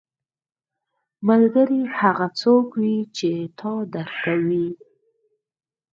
[1.27, 4.67] ملګری هغه څوک وي چې تا درک کوي